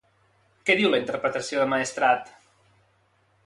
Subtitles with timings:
[0.69, 2.35] Què diu la interpretació de Maestrat?